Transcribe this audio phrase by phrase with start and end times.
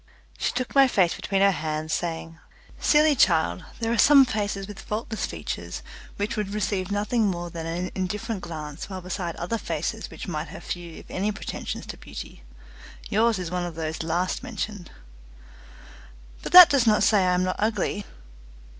[0.39, 2.39] She took my face between her hands, saying:
[2.79, 5.83] "Silly child, there are some faces with faultless features,
[6.15, 10.47] which would receive nothing more than an indifferent glance while beside other faces which might
[10.47, 12.41] have few if any pretensions to beauty.
[13.11, 14.89] Yours is one of those last mentioned."
[16.41, 18.03] "But that does not say I am not ugly."